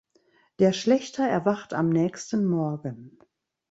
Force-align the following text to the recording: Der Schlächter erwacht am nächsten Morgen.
Der 0.57 0.73
Schlächter 0.73 1.27
erwacht 1.27 1.75
am 1.75 1.89
nächsten 1.89 2.43
Morgen. 2.47 3.19